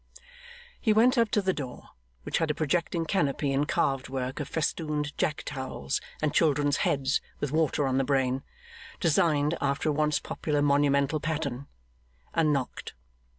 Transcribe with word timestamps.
He 0.79 0.93
went 0.93 1.15
up 1.15 1.29
to 1.29 1.43
the 1.43 1.53
door, 1.53 1.89
which 2.23 2.39
had 2.39 2.49
a 2.49 2.55
projecting 2.55 3.05
canopy 3.05 3.53
in 3.53 3.65
carved 3.67 4.09
work 4.09 4.39
of 4.39 4.47
festooned 4.49 5.15
jack 5.15 5.43
towels 5.45 6.01
and 6.23 6.33
children's 6.33 6.77
heads 6.77 7.21
with 7.39 7.51
water 7.51 7.85
on 7.85 7.99
the 7.99 8.03
brain, 8.03 8.41
designed 8.99 9.55
after 9.61 9.89
a 9.89 9.93
once 9.93 10.17
popular 10.19 10.63
monumental 10.63 11.19
pattern, 11.19 11.67
and 12.33 12.51
knocked. 12.51 12.95